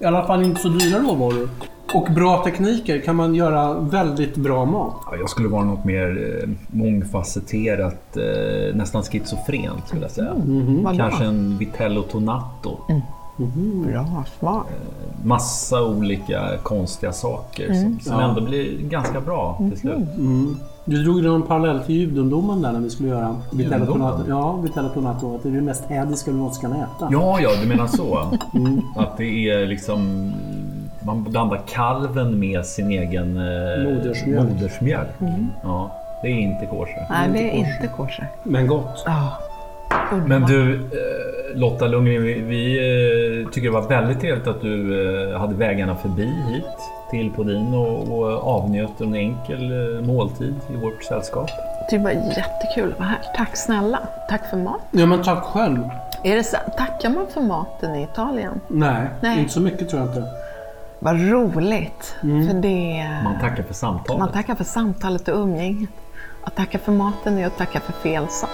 [0.00, 1.48] i alla fall inte så dyra råvaror,
[1.94, 4.94] och bra tekniker kan man göra väldigt bra mat.
[5.10, 10.32] Ja, Jag skulle vara något mer eh, mångfacetterat, eh, nästan schizofrent skulle jag säga.
[10.84, 10.96] Vadå?
[10.98, 12.78] Kanske en vitello tonato.
[13.86, 14.66] Bra smak.
[15.24, 18.28] Massa olika konstiga saker som, som Ja.
[18.28, 20.08] ändå blir ganska bra till slut.
[20.84, 23.36] Du drog ju någon parallell till judendomen där när vi skulle göra
[23.86, 24.22] tonato.
[24.28, 25.34] Ja, tonato.
[25.36, 27.08] Att det är det mest hädiska du någonsin kan äta.
[27.10, 28.18] Ja, ja, du menar så.
[28.96, 30.30] Att det är liksom...
[31.02, 34.48] Man blandar kalven med sin egen eh, Modersmjölk.
[34.50, 35.08] modersmjölk.
[35.62, 35.90] Ja,
[36.22, 37.06] det är inte kosher.
[37.10, 38.28] Nej, det är inte kosher.
[38.44, 39.02] Men gott.
[39.06, 39.32] Ja.
[40.26, 40.80] Men du, eh,
[41.54, 42.76] Lotta Lundgren, vi, vi
[43.42, 46.64] eh, tycker det var väldigt trevligt att du eh, hade vägarna förbi hit
[47.10, 51.50] till Podin och, och avnjöt en enkel måltid i vårt sällskap.
[51.90, 53.20] Det var jättekul att vara här.
[53.36, 53.98] Tack snälla.
[54.28, 54.80] Tack för mat.
[54.90, 55.78] Ja, men tack själv.
[56.24, 58.60] Är det så, tackar man för maten i Italien?
[58.68, 59.38] Nej, Nej.
[59.38, 60.24] inte så mycket tror jag inte.
[60.98, 62.16] Vad roligt.
[62.20, 63.08] För det...
[63.24, 64.20] Man tackar för samtalet.
[64.20, 65.90] Man tackar för samtalet och umgänget.
[66.44, 68.50] Att tacka för maten är att tacka för fel sak.